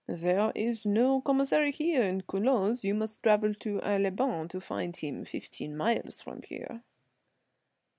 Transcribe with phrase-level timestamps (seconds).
[0.07, 2.83] "There is no Commissary here in Culoz.
[2.83, 5.25] You must travel to Aix les Bains to find him.
[5.25, 6.81] Fifteen miles from here."